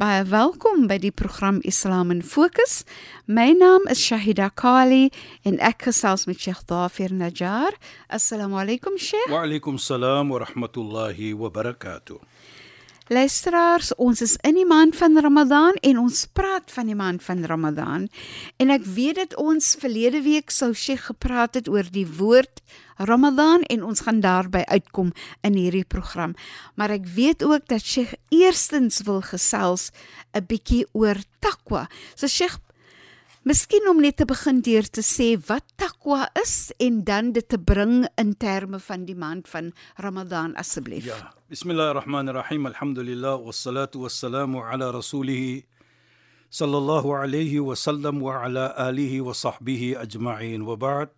Baie 0.00 0.22
welkom 0.24 0.86
by 0.88 0.96
die 0.96 1.10
program 1.12 1.58
Islam 1.68 2.08
in 2.14 2.22
Fokus. 2.24 2.86
My 3.28 3.50
naam 3.52 3.84
is 3.92 4.00
Shahida 4.00 4.46
Kali 4.48 5.10
en 5.44 5.58
ek 5.60 5.84
gesels 5.90 6.24
met 6.24 6.40
Sheikh 6.40 6.62
Dafir 6.70 7.12
Najjar. 7.12 7.76
Assalamu 8.08 8.56
alaykum 8.62 8.96
Sheikh. 8.96 9.28
Wa 9.28 9.42
alaykum 9.44 9.76
salaam 9.76 10.32
wa 10.32 10.40
rahmatullahi 10.40 11.34
wa 11.36 11.50
barakatuh. 11.52 12.16
Luisteraars, 13.10 13.88
ons 13.98 14.20
is 14.22 14.36
in 14.46 14.54
die 14.54 14.66
maand 14.70 14.94
van 14.94 15.18
Ramadan 15.18 15.74
en 15.82 15.98
ons 15.98 16.18
praat 16.30 16.70
van 16.70 16.86
die 16.86 16.94
maand 16.94 17.24
van 17.26 17.40
Ramadan. 17.42 18.04
En 18.62 18.70
ek 18.70 18.84
weet 18.86 19.16
dat 19.18 19.34
ons 19.34 19.72
verlede 19.82 20.20
week 20.22 20.54
sou 20.54 20.68
Sheikh 20.78 21.08
gepraat 21.08 21.58
het 21.58 21.66
oor 21.66 21.90
die 21.90 22.06
woord 22.06 22.62
Ramadan 23.10 23.66
en 23.66 23.82
ons 23.82 24.04
gaan 24.06 24.22
daarby 24.22 24.62
uitkom 24.70 25.10
in 25.42 25.58
hierdie 25.58 25.82
program. 25.82 26.36
Maar 26.78 26.94
ek 27.00 27.10
weet 27.16 27.42
ook 27.42 27.66
dat 27.66 27.82
Sheikh 27.82 28.14
eerstens 28.30 29.02
wil 29.02 29.26
gesels 29.26 29.90
'n 30.30 30.46
bietjie 30.46 30.86
oor 30.94 31.18
takwa. 31.42 31.88
So 32.14 32.30
Sheikh 32.30 32.62
Miskien 33.50 33.82
om 33.90 33.98
net 33.98 34.14
te 34.20 34.24
begin 34.30 34.60
deur 34.62 34.86
te 34.94 35.02
sê 35.02 35.32
wat 35.48 35.64
takwa 35.80 36.28
is 36.38 36.70
en 36.86 37.00
dan 37.02 37.32
dit 37.34 37.46
te 37.50 37.58
bring 37.58 38.04
in 38.22 38.28
terme 38.38 38.78
van 38.78 39.02
die 39.08 39.16
maand 39.18 39.48
van 39.50 39.72
Ramadan 39.98 40.52
asseblief. 40.60 41.08
Ja, 41.08 41.16
bismillahirrahmanirrahim. 41.50 42.68
Alhamdulillah 42.70 43.42
wassalatu 43.42 44.04
wassalamu 44.04 44.62
ala 44.62 44.92
rasulih 44.94 45.64
sallallahu 46.46 47.16
alayhi 47.18 47.58
wa 47.58 47.74
sallam 47.74 48.22
wa 48.22 48.38
ala 48.44 48.70
alihi 48.86 49.18
wa 49.18 49.34
sahbihi 49.34 49.96
ajma'in. 49.98 50.62
Wa 50.62 50.76
ba'd. 50.78 51.10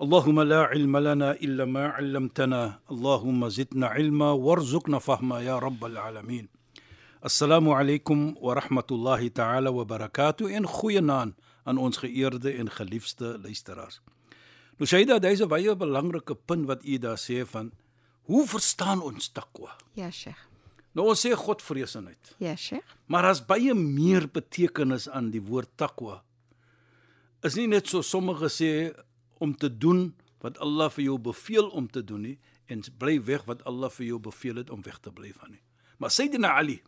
اللهم 0.00 0.40
لا 0.40 0.62
علم 0.72 0.96
لنا 0.96 1.30
إلا 1.40 1.64
ما 1.64 1.88
علمتنا 1.88 2.80
اللهم 2.90 3.48
زدنا 3.48 3.86
علما 3.86 4.30
وارزقنا 4.32 4.98
فهما 4.98 5.40
يا 5.40 5.58
رب 5.58 5.84
العالمين 5.84 6.48
Assalamu 7.22 7.72
alaykum 7.72 8.36
wa 8.40 8.54
rahmatullahi 8.54 9.30
ta'ala 9.32 9.72
wa 9.72 9.84
barakatuh 9.84 10.52
en 10.52 10.66
goeienaand 10.68 11.32
aan 11.64 11.78
ons 11.78 11.96
geëerde 11.96 12.52
en 12.60 12.68
geliefde 12.68 13.38
luisteraars. 13.40 14.02
Nou 14.76 14.84
Shaida, 14.86 15.18
dis 15.18 15.40
'n 15.40 15.48
baie 15.48 15.76
belangrike 15.76 16.34
punt 16.34 16.66
wat 16.66 16.84
u 16.84 16.98
daar 16.98 17.16
sê 17.16 17.46
van 17.46 17.72
hoe 18.28 18.46
verstaan 18.46 19.00
ons 19.02 19.32
takwa? 19.32 19.76
Ja, 19.94 20.10
Sheikh. 20.10 20.36
Nou 20.92 21.08
ons 21.08 21.26
sê 21.26 21.32
Godvreesenheid. 21.32 22.36
Ja, 22.38 22.56
Sheikh. 22.56 22.84
Maar 23.06 23.22
daar's 23.22 23.46
baie 23.46 23.74
meer 23.74 24.28
betekenis 24.28 25.08
aan 25.08 25.30
die 25.30 25.42
woord 25.42 25.70
takwa. 25.76 26.22
Is 27.42 27.54
nie 27.54 27.66
net 27.66 27.88
so 27.88 28.02
sommige 28.02 28.48
sê 28.48 28.94
om 29.38 29.56
te 29.56 29.78
doen 29.78 30.14
wat 30.40 30.58
Allah 30.58 30.90
vir 30.90 31.04
jou 31.04 31.18
beveel 31.18 31.68
om 31.68 31.88
te 31.88 32.04
doen 32.04 32.20
nie 32.20 32.38
en 32.66 32.82
bly 32.98 33.24
weg 33.24 33.44
wat 33.46 33.64
Allah 33.64 33.90
vir 33.90 34.06
jou 34.06 34.18
beveel 34.18 34.56
het 34.56 34.70
om 34.70 34.82
weg 34.82 34.98
te 34.98 35.10
bly 35.10 35.32
van 35.32 35.50
nie. 35.50 35.62
Maar 35.98 36.10
Sayyidina 36.10 36.52
Ali 36.52 36.82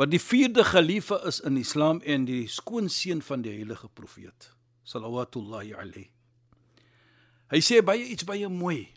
wat 0.00 0.08
die 0.08 0.22
vierde 0.22 0.64
geliefde 0.64 1.18
is 1.28 1.42
in 1.44 1.58
Islam 1.60 1.98
en 2.08 2.24
die 2.24 2.46
skoonseun 2.48 3.20
van 3.20 3.42
die 3.44 3.52
heilige 3.58 3.88
profeet 3.92 4.48
sallallahu 4.88 5.74
alayhi. 5.76 6.08
Hy 7.52 7.60
sê 7.60 7.82
baie 7.84 8.06
iets 8.08 8.24
baie 8.24 8.48
mooi. 8.48 8.88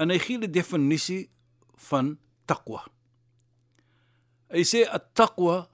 En 0.00 0.08
hy 0.10 0.16
gee 0.22 0.40
die 0.40 0.50
definisie 0.50 1.28
van 1.90 2.14
taqwa. 2.48 2.86
Hy 4.50 4.64
sê 4.64 4.86
at-taqwa 4.88 5.66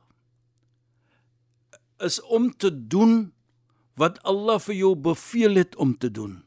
is 2.03 2.19
om 2.27 2.51
te 2.51 2.73
doen 2.75 3.31
wat 3.97 4.19
Allah 4.27 4.59
vir 4.67 4.81
jou 4.83 4.93
beveel 4.99 5.63
het 5.63 5.77
om 5.81 5.95
te 5.95 6.11
doen. 6.11 6.43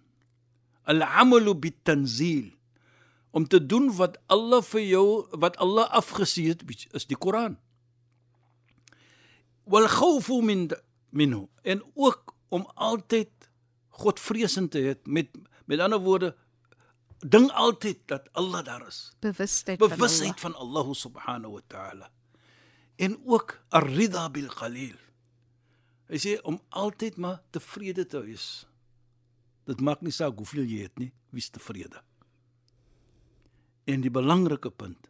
Al-amalu 0.91 1.55
bit-tanzil 1.55 2.51
om 3.31 3.47
te 3.47 3.65
doen 3.65 3.91
wat 3.95 4.17
Allah 4.27 4.61
vir 4.65 4.81
jou 4.81 5.07
wat 5.37 5.57
Allah 5.57 5.89
afgesien 5.89 6.53
het 6.53 6.63
is 6.93 7.05
die 7.05 7.17
Koran. 7.17 7.57
Wal 9.69 9.87
khawfu 9.87 10.41
min 10.41 10.69
minhu 11.09 11.47
en 11.63 11.83
ook 11.93 12.35
om 12.49 12.65
altyd 12.75 13.29
Godvreesend 13.99 14.71
te 14.71 14.79
hê 14.79 14.95
met 15.03 15.27
met 15.65 15.79
ander 15.79 15.99
woorde 15.99 16.35
ding 17.19 17.51
altyd 17.51 17.99
dat 18.07 18.29
Allah 18.31 18.63
daar 18.65 18.87
is. 18.87 19.11
Bewustheid, 19.19 19.79
Bewustheid 19.79 20.39
van 20.39 20.55
Allah, 20.55 20.73
van 20.73 20.85
Allah 20.85 20.95
subhanahu 20.95 21.53
wa 21.53 21.61
ta'ala. 21.67 22.11
En 22.95 23.19
ook 23.25 23.59
ar-ridha 23.69 24.29
bil 24.29 24.47
qalil. 24.47 24.95
Hy 26.09 26.17
sê 26.17 26.39
om 26.41 26.61
altyd 26.69 27.17
maar 27.17 27.41
tevrede 27.51 28.05
te 28.05 28.21
wees. 28.23 28.65
Dit 29.69 29.81
maak 29.81 30.01
nie 30.01 30.13
saak 30.15 30.39
hoeveel 30.39 30.65
jy 30.65 30.87
het 30.87 30.97
nie, 30.97 31.11
wees 31.29 31.51
tevrede. 31.53 32.01
En 33.89 34.03
die 34.05 34.13
belangrike 34.13 34.69
punt 34.69 35.07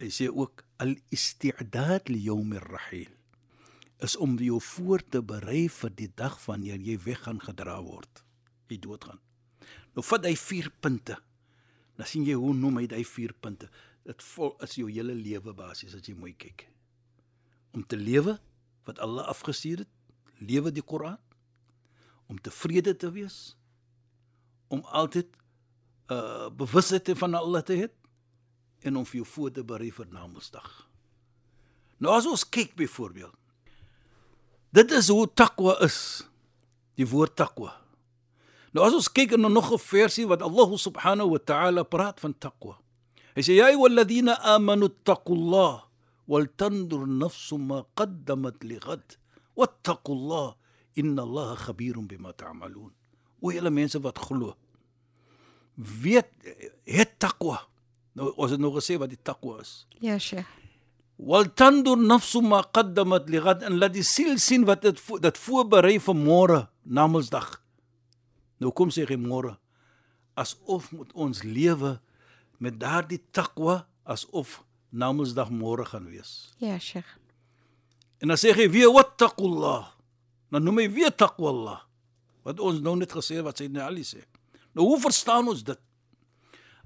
hy 0.00 0.08
sê 0.12 0.26
ook 0.32 0.62
al-isti'dad 0.80 2.08
li 2.12 2.22
yawm 2.26 2.52
ar-rahil 2.56 3.12
is 4.04 4.16
om 4.16 4.38
jou 4.40 4.58
voor 4.64 5.02
te 5.12 5.20
berei 5.20 5.66
vir 5.68 5.92
die 5.96 6.08
dag 6.16 6.38
wanneer 6.46 6.80
jy 6.80 6.96
weg 7.04 7.20
gaan 7.26 7.40
gedra 7.40 7.76
word. 7.84 8.22
Jy 8.72 8.78
doodgaan. 8.80 9.20
Nou 9.92 10.04
vat 10.06 10.24
hy 10.24 10.32
4 10.40 10.70
punte. 10.80 11.18
Dan 12.00 12.08
sien 12.08 12.24
jy 12.24 12.36
hoe 12.40 12.54
noem 12.56 12.80
hy 12.80 12.86
daai 12.88 13.04
4 13.04 13.34
punte. 13.44 13.68
Dit 14.08 14.24
vol 14.32 14.54
is 14.64 14.78
jou 14.80 14.88
hele 14.88 15.12
lewe 15.16 15.52
basies 15.56 15.96
as 15.98 16.08
jy 16.08 16.16
mooi 16.16 16.32
kyk. 16.32 16.64
Om 17.76 17.84
te 17.84 18.00
lewe 18.00 18.38
wat 18.88 19.02
Allah 19.04 19.28
afgestuur 19.28 19.84
het, 19.84 19.92
lewe 20.40 20.72
die 20.72 20.84
Koran 20.84 21.20
om 22.30 22.38
tevrede 22.40 22.94
te 22.96 23.10
wees 23.12 23.58
om 24.70 24.80
altyd 24.96 25.34
uh 26.10 26.50
bewustheid 26.50 27.10
van 27.18 27.34
Allah 27.34 27.62
te 27.62 27.76
hê 27.78 27.88
en 28.82 28.96
om 28.96 29.04
vir 29.06 29.20
jou 29.20 29.28
voor 29.34 29.50
te 29.52 29.62
berei 29.64 29.90
vir 29.92 30.08
Namedsdag. 30.10 30.68
Nou 32.00 32.14
as 32.16 32.26
ons 32.26 32.44
kyk 32.48 32.74
byvoorbeeld. 32.80 33.36
Dit 34.72 34.92
is 34.94 35.10
hoe 35.12 35.26
takwa 35.26 35.76
is. 35.84 36.22
Die 36.96 37.06
woord 37.06 37.36
takwa. 37.36 37.74
Nou 38.72 38.86
as 38.86 38.94
ons 38.94 39.10
kyk 39.10 39.34
in 39.36 39.42
nog 39.42 39.72
'n 39.72 39.78
versie 39.78 40.26
wat 40.26 40.42
Allah 40.42 40.70
subhanahu 40.78 41.30
wa 41.34 41.38
ta'ala 41.38 41.82
praat 41.84 42.20
van 42.20 42.34
takwa. 42.34 42.78
Hy 43.34 43.42
sê 43.42 43.52
ya 43.58 43.66
ayyuhalladhina 43.66 44.38
amanu 44.54 44.88
taqullah 45.04 45.86
wal 46.26 46.46
tandur 46.56 47.06
nafsu 47.06 47.58
ma 47.58 47.82
qaddamat 47.98 48.62
lighad 48.62 49.18
wattaqullah 49.56 50.54
inna 50.94 51.22
Allaha 51.22 51.54
khabirun 51.56 52.06
bima 52.06 52.32
ta'malun. 52.32 52.92
O 53.42 53.50
julle 53.50 53.70
mense 53.70 53.98
wat 53.98 54.18
glo, 54.18 54.54
weet 55.80 56.28
het 56.84 57.18
takwa. 57.18 57.60
Nou 58.18 58.32
ons 58.36 58.52
het 58.52 58.60
nog 58.60 58.76
gesê 58.78 58.98
wat 59.00 59.12
die 59.12 59.20
takwa 59.22 59.60
is. 59.62 59.86
Ja, 60.04 60.18
Sheikh. 60.18 60.48
Wal 61.20 61.50
tandur 61.52 62.00
nafsu 62.00 62.40
ma 62.40 62.62
qaddamat 62.64 63.28
li 63.28 63.40
ghad 63.44 63.64
en 63.68 63.76
laat 63.80 63.92
die 63.92 64.04
siel 64.06 64.38
sien 64.40 64.64
wat 64.68 64.82
dit 64.86 65.00
dit 65.20 65.40
voorberei 65.44 65.98
vir 66.00 66.16
môre, 66.16 66.60
Namedsdag. 66.84 67.58
Nou 68.60 68.72
kom 68.72 68.90
sê 68.92 69.04
hy 69.08 69.18
môre 69.20 69.56
asof 70.40 70.88
moet 70.94 71.10
ons 71.12 71.42
lewe 71.44 71.98
met 72.62 72.78
daardie 72.80 73.20
takwa 73.36 73.84
asof 74.04 74.62
Namedsdag 74.90 75.52
môre 75.54 75.84
gaan 75.86 76.08
wees. 76.10 76.50
Ja, 76.58 76.78
Sheikh. 76.78 77.20
En 78.20 78.32
dan 78.32 78.40
sê 78.40 78.50
hy 78.56 78.66
weer 78.72 78.90
wattaqullah. 78.92 79.92
Dan 80.50 80.66
noem 80.66 80.82
hy 80.82 80.88
weer 80.90 81.12
taqwallah. 81.14 81.84
Wat 82.44 82.60
ons 82.60 82.80
nou 82.82 82.96
net 82.98 83.12
gesê 83.14 83.38
wat 83.44 83.60
sy 83.60 83.68
Ali 83.78 84.02
sê. 84.04 84.24
Nou 84.76 84.86
hoe 84.92 85.00
verstaan 85.02 85.48
ons 85.50 85.64
dit? 85.66 85.80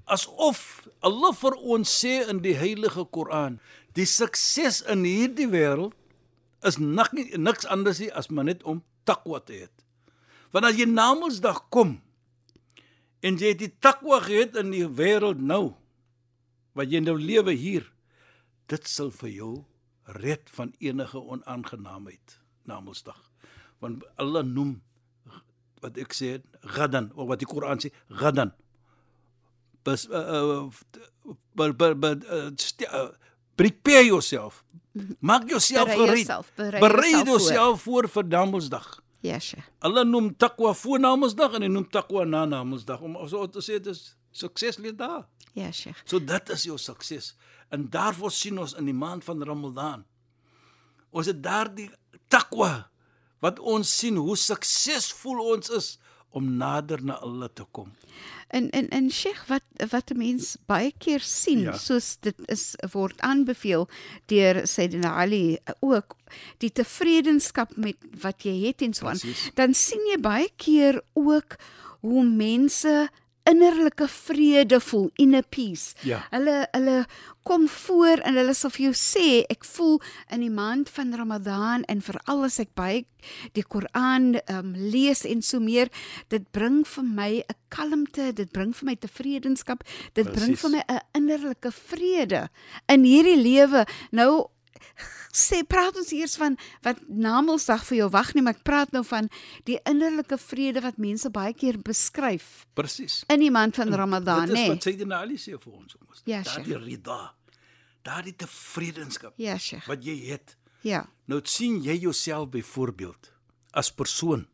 Asof 0.05 0.85
Allah 1.05 1.33
vir 1.33 1.55
ons 1.75 1.89
sê 2.01 2.19
in 2.29 2.41
die 2.43 2.55
heilige 2.57 3.05
Koran, 3.09 3.59
die 3.97 4.05
sukses 4.09 4.81
in 4.91 5.05
hierdie 5.05 5.49
wêreld 5.49 5.95
is 6.65 6.77
nik, 6.81 7.13
niks 7.37 7.65
anders 7.69 8.01
nie 8.01 8.11
as 8.13 8.29
maar 8.29 8.47
net 8.49 8.63
om 8.65 8.83
takwa 9.05 9.41
te 9.41 9.65
hê. 9.65 9.69
Want 10.53 10.69
as 10.69 10.77
jy 10.79 10.87
Namedsdag 10.89 11.65
kom 11.73 11.97
en 13.25 13.39
jy 13.41 13.53
het 13.53 13.61
die 13.63 13.73
takwa 13.81 14.19
gehad 14.23 14.57
in 14.59 14.71
die 14.73 14.85
wêreld 14.85 15.41
nou 15.41 15.75
wat 16.77 16.91
jy 16.91 17.01
nou 17.01 17.17
lewe 17.19 17.55
hier 17.57 17.87
dit 18.69 18.89
sal 18.89 19.11
vir 19.13 19.31
jou 19.33 19.53
red 20.21 20.49
van 20.53 20.73
enige 20.83 21.17
onaangenaamheid 21.21 22.37
na 22.69 22.79
Mondsdag 22.81 23.17
want 23.81 24.05
Allah 24.21 24.45
noem 24.45 24.77
wat 25.83 25.97
ek 25.97 26.13
sê 26.13 26.41
gadan 26.75 27.11
of 27.15 27.27
wat 27.29 27.39
die 27.39 27.49
Koran 27.49 27.81
sê 27.83 27.91
gadan 28.09 28.51
bes 29.85 30.07
uh, 30.09 30.17
uh, 30.17 30.69
uh, 31.59 33.09
prepare 33.55 34.05
yourself 34.07 34.63
maak 35.19 35.49
jouself 35.49 35.89
gereed 35.89 36.29
berei 36.79 37.23
jouself 37.23 37.81
voor 37.87 38.07
vir 38.07 38.23
Namedsdag 38.37 38.93
Ja, 39.25 39.39
Sheikh. 39.39 39.65
Allah 39.81 40.05
noem 40.05 40.35
takwa 40.37 40.73
voor 40.77 40.99
Namedsdag 41.01 41.55
en 41.57 41.63
hy 41.65 41.69
noem 41.71 41.87
takwa 41.89 42.25
na 42.29 42.43
Namedsdag 42.45 43.01
om 43.01 43.15
so 43.25 43.47
te 43.49 43.63
sê 43.65 43.79
dis 43.81 44.11
sukses 44.29 44.77
lê 44.77 44.91
daar 44.93 45.23
Ja, 45.55 45.71
Sheikh. 45.71 46.01
So 46.05 46.19
dit 46.19 46.49
is 46.51 46.65
jou 46.67 46.75
sukses. 46.77 47.31
En 47.71 47.87
daarvoor 47.89 48.31
sien 48.31 48.59
ons 48.59 48.75
in 48.75 48.85
die 48.89 48.93
maand 48.95 49.23
van 49.23 49.39
Ramadan. 49.43 50.03
Ons 51.15 51.29
het 51.31 51.39
daardie 51.43 51.87
takwa 52.27 52.89
wat 53.45 53.59
ons 53.61 53.91
sien 54.01 54.17
hoe 54.17 54.35
suksesvol 54.39 55.41
ons 55.53 55.69
is 55.77 55.91
om 56.35 56.47
nader 56.59 56.99
na 57.05 57.15
Allah 57.23 57.47
te 57.55 57.63
kom. 57.71 57.93
En 58.55 58.67
en 58.75 58.87
en 58.93 59.07
Sheikh 59.11 59.45
wat 59.49 59.63
wat 59.91 60.11
'n 60.11 60.17
mens 60.17 60.57
baie 60.67 60.91
keer 60.99 61.19
sien 61.19 61.59
Ja. 61.63 61.77
soos 61.77 62.17
dit 62.21 62.35
is 62.47 62.75
word 62.91 63.21
aanbeveel 63.21 63.87
deur 64.27 64.67
Sayyidina 64.67 65.09
Ali 65.21 65.57
ook 65.81 66.15
die 66.59 66.69
tevredenskap 66.71 67.75
met 67.77 67.95
wat 68.21 68.43
jy 68.43 68.67
het 68.67 68.81
en 68.81 68.93
so 68.93 69.07
aan. 69.07 69.19
Dan 69.55 69.73
sien 69.73 70.01
jy 70.11 70.19
baie 70.21 70.49
keer 70.57 71.01
ook 71.13 71.55
hoe 72.01 72.23
mense 72.25 73.09
innerlike 73.49 74.07
vrede 74.09 74.79
voel, 74.81 75.09
inner 75.21 75.43
peace. 75.49 75.93
Ja. 76.01 76.23
Hulle 76.31 76.67
hulle 76.71 77.05
kom 77.45 77.67
voor 77.69 78.23
en 78.25 78.37
hulle 78.39 78.53
sal 78.57 78.71
vir 78.73 78.87
jou 78.87 78.95
sê 78.97 79.27
ek 79.53 79.67
voel 79.69 79.99
in 80.33 80.41
die 80.41 80.53
maand 80.53 80.89
van 80.89 81.13
Ramadan 81.13 81.83
en 81.91 82.01
veral 82.01 82.47
as 82.47 82.57
ek 82.63 82.71
baie 82.77 83.03
die 83.53 83.63
Koran 83.63 84.39
um, 84.49 84.71
lees 84.73 85.21
en 85.29 85.43
so 85.45 85.61
meer 85.61 85.91
dit 86.33 86.47
bring 86.57 86.81
vir 86.89 87.05
my 87.05 87.31
'n 87.45 87.59
kalmte 87.69 88.31
dit 88.33 88.49
bring 88.51 88.73
vir 88.73 88.85
my 88.89 88.95
tevredenskap 88.95 89.85
dit 90.13 90.25
bring 90.25 90.57
Presies. 90.57 90.61
vir 90.61 90.71
my 90.71 90.83
'n 90.89 91.05
innerlike 91.21 91.71
vrede 91.71 92.49
in 92.89 93.05
hierdie 93.05 93.37
lewe 93.37 93.85
nou 94.11 94.49
sê 95.35 95.63
praat 95.67 95.97
ons 95.99 96.11
eers 96.15 96.35
van 96.39 96.55
wat 96.83 96.97
Namedsdag 97.09 97.83
vir 97.89 97.97
jou 97.97 98.09
wag 98.09 98.33
nie 98.35 98.41
maar 98.41 98.55
ek 98.55 98.63
praat 98.63 98.91
nou 98.95 99.03
van 99.03 99.29
die 99.67 99.77
innerlike 99.85 100.37
vrede 100.39 100.81
wat 100.81 100.97
mense 100.97 101.29
baie 101.29 101.53
keer 101.53 101.77
beskryf 101.77 102.65
Presies. 102.73 103.23
in 103.29 103.39
die 103.43 103.51
maand 103.51 103.75
van 103.75 103.93
Ramadan 103.93 104.47
Dit 104.47 104.55
is 104.57 104.61
nê 104.63 104.67
wat 104.69 104.83
Sayyidina 104.83 105.19
Ali 105.21 105.35
sê 105.37 105.57
vir 105.59 105.73
ons. 105.73 105.95
ons. 106.07 106.21
Ja, 106.25 106.41
daardie 106.43 106.77
rida. 106.77 107.33
Daardie 108.03 108.35
tevredenskap 108.35 109.33
ja 109.37 109.57
Sheikh 109.57 109.87
wat 109.87 110.03
jy 110.05 110.15
het. 110.31 110.55
ja 110.83 111.05
Nou 111.27 111.41
sien 111.43 111.81
jy 111.83 111.97
jouself 111.99 112.49
byvoorbeeld 112.49 113.31
as 113.73 113.91
persoon. 113.91 114.47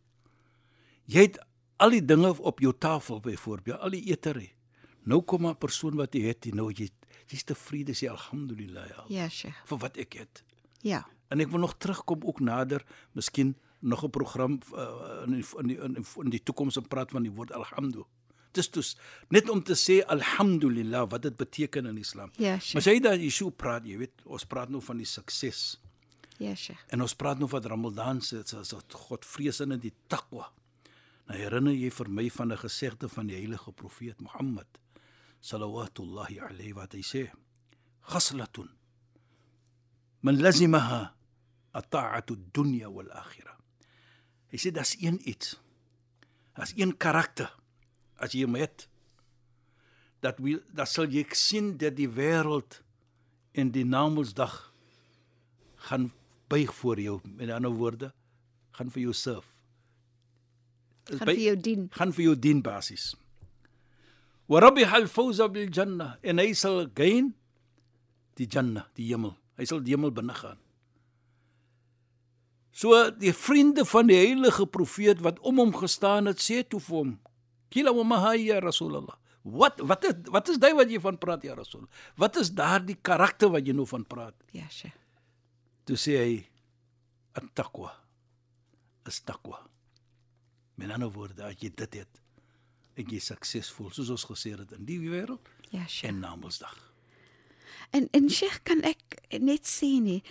Jy 1.06 1.22
het 1.27 1.38
al 1.77 1.89
die 1.89 2.06
dinge 2.06 2.31
op 2.39 2.60
jou 2.60 2.72
tafel 2.77 3.19
byvoorbeeld, 3.19 3.80
al 3.80 3.89
die 3.89 4.04
eetery. 4.10 4.51
Nou 5.04 5.22
kom 5.22 5.45
'n 5.48 5.56
persoon 5.57 5.95
wat 5.95 6.13
jy 6.16 6.22
het, 6.27 6.45
jy 6.45 6.51
nou 6.54 6.72
jy 6.72 6.89
jy's 7.27 7.44
tevrede 7.44 7.94
sê 7.94 8.07
alhamdulillah 8.10 8.88
ja, 8.89 9.06
ja 9.10 9.30
Sheikh 9.30 9.56
vir 9.66 9.77
wat 9.77 9.98
ek 9.98 10.13
het. 10.13 10.44
Ja 10.81 11.06
En 11.31 11.39
ek 11.39 11.48
wil 11.48 11.63
nog 11.63 11.78
terugkom 11.80 12.25
ook 12.28 12.39
nader, 12.44 12.83
miskien 13.16 13.56
nog 13.80 14.04
'n 14.04 14.10
program 14.10 14.60
uh, 14.74 15.24
in 15.25 15.31
die, 15.31 15.45
in 15.57 15.68
die, 15.68 15.78
in 15.78 15.94
die, 15.94 16.06
in 16.24 16.30
die 16.30 16.44
toekoms 16.44 16.75
en 16.75 16.88
praat 16.88 17.12
van 17.12 17.24
die 17.24 17.31
woord 17.31 17.51
alhamdu. 17.51 18.04
Dis 18.51 18.72
dus 18.72 18.98
net 19.30 19.50
om 19.50 19.63
te 19.63 19.75
sê 19.75 20.06
alhamdulillah 20.06 21.10
wat 21.10 21.22
dit 21.22 21.38
beteken 21.38 21.86
in 21.86 21.98
Islam. 21.98 22.31
Ja, 22.36 22.50
maar 22.50 22.62
Sheikh. 22.62 22.75
as 22.75 22.86
jy 22.86 23.00
daar 23.00 23.18
Yeshua 23.18 23.50
praat, 23.50 23.86
jy 23.86 23.98
weet, 23.98 24.22
ons 24.25 24.45
praat 24.45 24.69
nou 24.69 24.81
van 24.81 24.98
die 24.98 25.06
sukses. 25.06 25.80
ja 26.38 26.56
Sheikh 26.56 26.84
En 26.88 27.01
ons 27.01 27.16
praat 27.16 27.39
nou 27.39 27.50
van 27.50 27.63
Ramadan 27.63 28.22
se 28.22 28.42
se 28.45 28.63
se 28.63 28.75
Godvreesende 28.88 29.77
die 29.77 29.94
takwa. 30.07 30.51
Nou 31.25 31.39
herinner 31.39 31.74
jy 31.74 31.92
vir 31.92 32.10
my 32.10 32.30
van 32.30 32.51
'n 32.51 32.57
gesegde 32.57 33.10
van 33.10 33.27
die 33.27 33.36
heilige 33.36 33.72
profeet 33.72 34.19
Mohammed 34.22 34.68
sallallahu 35.39 36.39
alayhi 36.39 36.74
wat 36.74 36.94
hy 36.94 37.01
sê: 37.01 37.31
"Ghaslatun 38.01 38.69
man 40.22 40.42
lazimaha 40.42 41.14
ata'atu 41.74 42.38
dunya 42.54 42.90
wal 42.90 43.12
akhirah." 43.12 43.58
Hy 44.52 44.58
sê 44.58 44.72
daar's 44.72 44.96
een 45.00 45.20
iets. 45.24 45.56
Daar's 46.56 46.74
een 46.76 46.98
karakter. 46.98 47.50
As 48.20 48.36
jy 48.36 48.44
hom 48.44 48.56
het 48.56 48.88
dat 50.22 50.38
wil 50.38 50.60
dat 50.70 50.90
sal 50.90 51.10
jy 51.10 51.26
sien 51.34 51.78
dat 51.82 51.96
die 51.98 52.10
wêreld 52.10 52.84
en 53.58 53.72
die 53.74 53.86
Namedsdag 53.86 54.74
gaan 55.76 56.12
buig 56.48 56.76
voor 56.76 57.00
jou. 57.00 57.20
Met 57.24 57.50
ander 57.50 57.72
woorde 57.72 58.14
gaan 58.72 58.92
vir 58.92 59.02
jou 59.02 59.14
surf 59.14 59.52
gaan 61.18 61.28
vir 61.28 61.42
jou 61.42 61.58
dien. 61.58 61.90
gaan 61.92 62.14
vir 62.14 62.24
jou 62.24 62.36
dien 62.36 62.62
basies. 62.62 63.16
Wa 64.48 64.60
rabiha 64.60 65.02
al 65.02 65.08
fawza 65.08 65.48
bil 65.50 65.70
janna 65.72 66.18
en 66.22 66.42
hy 66.42 66.54
sal 66.54 66.86
gain 66.96 67.34
die 68.40 68.48
janna 68.48 68.88
die 68.96 69.12
hemel 69.12 69.36
hy 69.62 69.69
sal 69.69 69.81
die 69.86 69.94
hemel 69.94 70.13
binne 70.16 70.34
gaan. 70.36 70.60
So 72.74 72.98
die 73.13 73.34
vriende 73.36 73.86
van 73.86 74.10
die 74.10 74.18
heilige 74.18 74.66
profeet 74.66 75.22
wat 75.22 75.42
om 75.46 75.60
hom 75.62 75.74
gestaan 75.75 76.31
het 76.31 76.42
sê 76.42 76.63
toe 76.66 76.80
vir 76.81 76.98
hom 76.98 77.18
kila 77.72 77.94
wa 77.96 78.04
mahaya 78.16 78.60
rasulullah 78.63 79.22
wat 79.44 79.80
wat 79.81 80.06
is, 80.06 80.16
wat 80.30 80.50
is 80.50 80.60
daai 80.62 80.74
wat 80.78 80.90
jy 80.92 81.00
van 81.02 81.18
praat 81.18 81.44
ja 81.44 81.56
rasul? 81.58 81.88
Wat 82.16 82.38
is 82.38 82.52
daardie 82.54 82.98
karakter 83.02 83.50
wat 83.50 83.66
jy 83.66 83.74
nou 83.74 83.88
van 83.90 84.06
praat? 84.06 84.36
Ja 84.54 84.68
Sheikh 84.69 84.98
Toe 85.86 85.98
sê 85.98 86.18
hy 86.19 86.34
at-taqwa 87.34 87.90
is 89.10 89.18
taqwa. 89.25 89.58
Met 90.78 90.92
ander 90.94 91.10
woorde, 91.10 91.42
as 91.42 91.58
jy 91.58 91.72
dit 91.74 91.98
het, 91.98 92.19
en 93.02 93.10
jy 93.10 93.18
suksesvol 93.24 93.90
soos 93.90 94.12
ons 94.13 94.28
gesê 94.30 94.54
het 94.54 94.75
in 94.78 94.86
die 94.86 95.00
wêreld 95.02 95.50
ja 95.74 95.88
Sheikh 95.88 96.12
en 96.12 96.22
Namedsdag. 96.22 96.78
En 97.92 98.08
en 98.12 98.30
Sheikh 98.30 98.64
kan 98.64 98.82
ek 98.88 99.22
net 99.40 99.68
sê 99.68 100.00
nie 100.00 100.22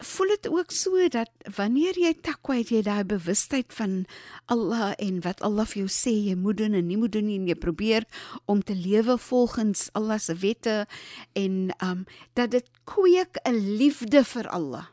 voel 0.00 0.28
dit 0.28 0.48
ook 0.48 0.70
so 0.72 1.08
dat 1.08 1.30
wanneer 1.56 1.98
jy 1.98 2.12
takwa 2.24 2.56
het 2.60 2.70
jy 2.72 2.80
daai 2.84 3.04
bewustheid 3.04 3.72
van 3.76 4.04
Allah 4.52 4.94
en 4.98 5.20
wat 5.26 5.42
Allah 5.44 5.68
vir 5.68 5.82
jou 5.84 5.90
sê 5.92 6.14
jy 6.30 6.36
moet 6.40 6.56
doen 6.60 6.76
en 6.78 6.86
nie 6.88 6.96
moet 7.00 7.12
doen 7.12 7.26
nie 7.28 7.36
en 7.40 7.48
jy 7.50 7.56
probeer 7.60 8.06
om 8.48 8.62
te 8.64 8.76
lewe 8.76 9.18
volgens 9.20 9.88
Allah 9.98 10.20
se 10.20 10.36
wette 10.40 10.86
en 11.36 11.74
um 11.84 12.06
dat 12.38 12.56
dit 12.56 12.66
kweek 12.84 13.36
'n 13.44 13.76
liefde 13.76 14.24
vir 14.24 14.48
Allah. 14.48 14.86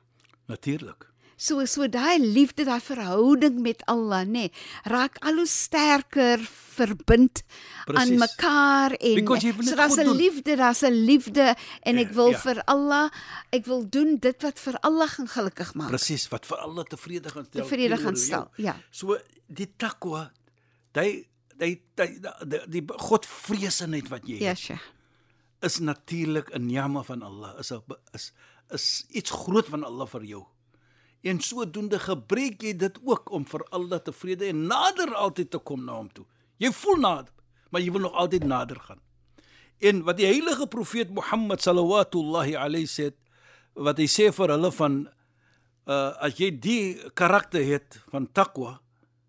Natuurlik. 0.48 1.08
So 1.38 1.62
so 1.70 1.86
daai 1.88 2.18
liefde, 2.18 2.66
daai 2.66 2.82
verhouding 2.82 3.60
met 3.62 3.84
Allah, 3.86 4.24
nê, 4.26 4.48
nee, 4.48 4.52
raak 4.90 5.20
al 5.22 5.38
hoe 5.38 5.46
sterker 5.46 6.42
verbind 6.78 7.44
Presies. 7.86 8.02
aan 8.02 8.14
mekaar 8.24 8.92
en 8.98 9.28
so 9.64 9.76
daar's 9.78 9.98
'n 10.02 10.16
liefde, 10.18 10.56
daar's 10.58 10.82
'n 10.82 10.98
liefde 11.06 11.56
en 11.86 11.98
ek 11.98 12.10
Ja, 12.10 12.14
wil 12.14 12.32
ja. 12.32 12.38
vir 12.40 12.58
Allah, 12.66 13.12
ek 13.52 13.66
wil 13.66 13.86
doen 13.90 14.18
dit 14.18 14.42
wat 14.42 14.60
vir 14.60 14.76
Allah 14.82 15.08
gaan 15.08 15.28
gelukkig 15.28 15.74
maak. 15.76 15.90
Presies 15.90 16.28
wat 16.30 16.46
vir 16.46 16.58
alle 16.58 16.84
tevrede 16.84 17.30
gaan 17.30 17.46
stel. 17.46 17.62
Tevrede 17.62 17.98
gaan 17.98 18.16
stel, 18.16 18.50
ja. 18.58 18.76
So 18.92 19.18
die 19.48 19.70
taqwa, 19.78 20.32
die 20.94 21.28
die 21.60 21.82
die 21.96 22.20
die, 22.48 22.62
die 22.68 22.84
godvreesenheid 22.88 24.10
wat 24.10 24.26
jy 24.28 24.40
Ja, 24.42 24.50
het, 24.50 24.58
Sheikh. 24.58 24.82
is 25.62 25.80
natuurlik 25.80 26.50
'n 26.54 26.66
ni'ma 26.66 27.04
van 27.04 27.22
Allah. 27.22 27.60
Is 27.60 27.72
'n 27.72 27.82
is 28.14 28.32
is 28.72 29.06
iets 29.10 29.30
groot 29.32 29.68
van 29.68 29.84
Allah 29.84 30.08
vir 30.08 30.24
jou. 30.24 30.46
En 31.22 31.40
sodoende 31.42 32.00
gebruik 32.00 32.62
jy 32.62 32.76
dit 32.78 33.00
ook 33.04 33.32
om 33.34 33.46
vir 33.46 33.64
Allah 33.74 34.00
tevrede 34.04 34.52
en 34.52 34.68
nader 34.70 35.14
altyd 35.16 35.52
te 35.52 35.60
kom 35.60 35.86
na 35.86 35.98
hom 35.98 36.10
toe. 36.14 36.26
Jy 36.62 36.72
voel 36.74 37.02
nader, 37.02 37.34
maar 37.70 37.82
jy 37.82 37.92
wil 37.92 38.06
nog 38.06 38.18
altyd 38.18 38.46
nader 38.46 38.80
gaan. 38.80 39.02
En 39.78 40.02
wat 40.06 40.18
die 40.18 40.26
heilige 40.26 40.68
profeet 40.68 41.14
Mohammed 41.14 41.62
sallallahu 41.62 42.56
alayhi 42.58 42.88
sê, 42.90 43.12
wat 43.74 44.00
hy 44.02 44.08
sê 44.10 44.32
vir 44.34 44.54
hulle 44.56 44.72
van 44.74 45.06
uh 45.88 46.12
as 46.26 46.40
jy 46.42 46.52
die 46.52 46.98
karakter 47.16 47.64
het 47.64 48.00
van 48.12 48.28
taqwa, 48.28 48.80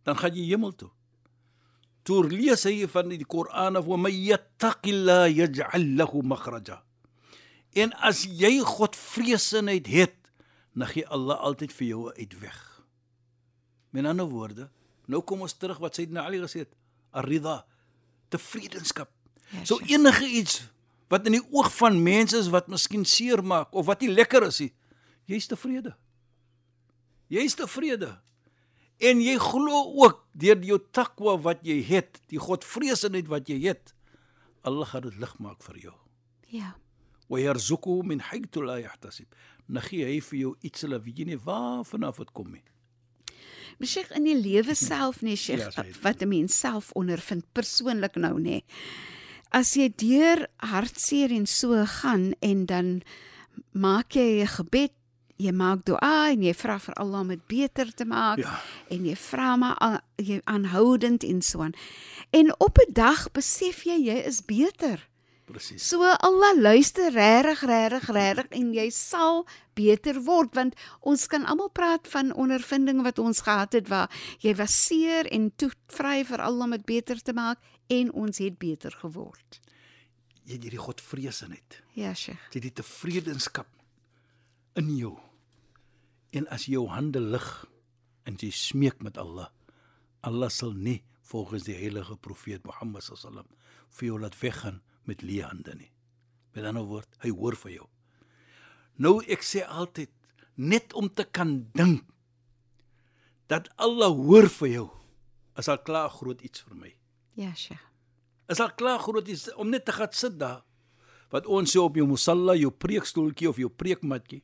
dan 0.04 0.16
gaan 0.16 0.35
jy 0.35 0.49
hemel 0.50 0.73
toe. 0.75 0.90
Toe 2.02 2.25
lees 2.25 2.64
hy 2.64 2.87
van 2.88 3.12
die 3.12 3.25
Koran 3.28 3.76
of 3.76 3.87
wa 3.87 3.99
may 4.00 4.16
yattaqilla 4.30 5.28
yaj'al 5.28 5.85
lahu 6.00 6.25
makhraja. 6.25 6.80
En 7.76 7.92
as 8.00 8.25
jy 8.25 8.59
Godvreesenheid 8.64 9.87
het, 9.92 10.17
dan 10.78 10.88
gee 10.88 11.06
Allah 11.06 11.40
altyd 11.42 11.73
vir 11.73 11.87
jou 11.87 12.08
'n 12.08 12.18
uitweg. 12.18 12.58
Met 13.90 14.04
ander 14.04 14.28
woorde, 14.28 14.70
nou 15.06 15.23
kom 15.23 15.40
ons 15.40 15.52
terug 15.52 15.78
wat 15.78 15.94
Sayyidina 15.94 16.25
Ali 16.25 16.38
gesê 16.38 16.58
het, 16.58 16.75
ar-ridha, 17.11 17.66
tevredenskap. 18.28 19.11
Ja, 19.50 19.64
so 19.64 19.78
enige 19.80 20.26
iets 20.26 20.68
wat 21.08 21.26
in 21.26 21.32
die 21.32 21.47
oog 21.50 21.70
van 21.76 22.02
mense 22.02 22.37
is 22.37 22.49
wat 22.49 22.68
miskien 22.68 23.04
seer 23.04 23.44
maak 23.44 23.73
of 23.73 23.87
wat 23.87 24.00
nie 24.00 24.12
lekker 24.12 24.47
is 24.47 24.58
nie, 24.61 24.73
jy's 25.25 25.47
tevrede. 25.47 25.97
Jy's 27.28 27.54
tevrede. 27.54 28.20
En 28.99 29.20
jy 29.20 29.38
glo 29.38 29.94
ook 30.04 30.26
deur 30.32 30.58
jou 30.64 30.78
takwa 30.90 31.37
wat 31.40 31.62
jy 31.62 31.82
het, 31.82 32.20
die 32.28 32.38
godvreesenheid 32.38 33.28
wat 33.28 33.49
jy 33.49 33.61
het, 33.68 33.94
Allah 34.62 34.87
gaan 34.87 35.02
dit 35.02 35.16
lig 35.16 35.38
maak 35.38 35.62
vir 35.62 35.78
jou. 35.78 35.97
Ja. 36.52 36.75
Wa 37.28 37.38
yarzuquhu 37.38 38.02
min 38.02 38.20
haythu 38.20 38.64
la 38.64 38.78
yahtasib. 39.68 39.75
Nagie 39.75 40.04
hy 40.04 40.20
vir 40.20 40.38
jou 40.38 40.54
iets 40.62 40.80
hulle 40.82 41.00
weet 41.00 41.18
jy 41.18 41.25
nie 41.25 41.37
waar 41.44 41.84
vanaf 41.84 42.16
dit 42.18 42.32
kom 42.32 42.52
nie. 42.52 42.62
Sheikh 43.84 44.10
in 44.16 44.25
die 44.25 44.34
lewe 44.34 44.75
self 44.75 45.22
nee 45.22 45.37
Sheikh 45.37 45.60
Ja, 45.76 45.82
dit. 45.82 46.00
wat 46.02 46.22
'n 46.22 46.28
mens 46.28 46.58
self 46.58 46.90
ondervind 46.94 47.44
persoonlik 47.52 48.16
nou 48.16 48.38
nê. 48.40 48.62
As 49.52 49.75
jy 49.76 49.88
deur 49.96 50.46
hartseer 50.58 51.30
en 51.30 51.46
so 51.46 51.84
gaan 51.87 52.32
en 52.42 52.66
dan 52.66 53.02
maak 53.72 54.12
jy 54.14 54.42
'n 54.42 54.46
gebed, 54.46 54.92
jy 55.38 55.52
maak 55.52 55.84
dua 55.84 56.30
en 56.32 56.42
jy 56.42 56.52
vra 56.54 56.78
vir 56.78 56.94
Allah 56.94 57.20
om 57.20 57.28
dit 57.28 57.46
beter 57.46 57.94
te 57.94 58.04
maak 58.04 58.38
Ja. 58.38 58.60
en 58.90 59.04
jy 59.04 59.14
vra 59.16 59.56
maar 59.56 59.78
aan- 59.78 60.00
jy 60.16 60.40
aanhoudend 60.44 61.22
en 61.25 61.42
so 61.42 61.60
aan. 61.62 61.72
En 62.32 62.52
op 62.60 62.78
'n 62.78 62.92
dag 62.92 63.30
besef 63.32 63.84
jy 63.84 63.96
jy 64.06 64.25
is 64.26 64.40
beter. 64.44 65.07
Presies. 65.49 65.85
So 65.88 66.05
Allah 66.05 66.52
luister 66.57 67.12
regtig 67.14 67.62
regtig 67.69 68.09
regtig 68.12 68.50
en 68.59 68.73
jy 68.76 68.88
sal 68.93 69.47
beter 69.78 70.19
word 70.26 70.52
want 70.59 70.76
ons 71.00 71.25
kan 71.31 71.47
almal 71.49 71.71
praat 71.73 72.09
van 72.12 72.35
ondervindinge 72.37 73.07
wat 73.07 73.21
ons 73.23 73.40
gehad 73.47 73.73
het 73.78 73.88
waar 73.88 74.12
jy 74.45 74.52
was 74.59 74.76
seer 74.76 75.28
en 75.33 75.49
toe 75.57 75.71
vry 75.95 76.21
vir 76.28 76.45
Allah 76.45 76.69
om 76.69 76.76
dit 76.76 76.87
beter 76.90 77.23
te 77.25 77.33
maak 77.33 77.62
en 77.88 78.12
ons 78.12 78.43
het 78.45 78.59
beter 78.61 78.93
geword. 79.00 79.61
Jy 80.45 80.57
het 80.57 80.64
hierdie 80.69 80.81
godvreesenheid. 80.81 81.81
Ja, 81.97 82.12
Sheikh. 82.14 82.49
Jy 82.52 82.61
het 82.61 82.69
die 82.69 82.76
tevredenskap 82.83 83.69
in 84.81 84.93
jou. 84.97 85.17
En 86.37 86.49
as 86.52 86.69
jou 86.69 86.87
hande 86.93 87.21
lig 87.25 87.49
en 88.28 88.37
jy 88.37 88.50
smeek 88.52 89.00
met 89.05 89.17
Allah, 89.21 89.49
Allah 90.25 90.52
sal 90.52 90.75
nie 90.76 91.00
volgens 91.28 91.64
die 91.69 91.76
heilige 91.76 92.17
profeet 92.21 92.64
Mohammed 92.69 93.05
sallam 93.05 93.49
vir 93.97 94.11
jou 94.11 94.21
laat 94.21 94.37
weggaan 94.40 94.81
met 95.08 95.24
leë 95.24 95.48
hande 95.48 95.74
nie. 95.74 95.90
Met 96.54 96.64
'n 96.64 96.68
ander 96.74 96.84
woord, 96.84 97.08
hy 97.24 97.30
hoor 97.30 97.56
vir 97.56 97.72
jou. 97.72 97.88
Nou 98.96 99.22
ek 99.24 99.42
sê 99.42 99.64
altyd 99.66 100.10
net 100.56 100.92
om 100.92 101.08
te 101.08 101.24
kan 101.24 101.70
dink 101.72 102.04
dat 103.46 103.68
Allah 103.76 104.12
hoor 104.12 104.48
vir 104.48 104.68
jou 104.68 104.88
is 105.58 105.68
al 105.68 105.80
klaar 105.82 106.10
groot 106.10 106.42
iets 106.42 106.62
vir 106.66 106.76
my. 106.76 106.94
Ja, 107.38 107.54
Sheikh. 107.54 107.84
Is 108.48 108.60
al 108.60 108.72
klaar 108.74 108.98
groot 108.98 109.28
iets 109.28 109.48
om 109.54 109.70
net 109.70 109.84
te 109.84 109.92
gaan 109.92 110.12
sit 110.12 110.38
daar 110.38 110.62
wat 111.32 111.46
ons 111.46 111.68
sê 111.68 111.80
op 111.80 111.96
jou 111.98 112.06
musalla, 112.08 112.54
jou 112.56 112.70
preekstoeltjie 112.72 113.48
of 113.50 113.58
jou 113.60 113.68
preekmatjie. 113.68 114.42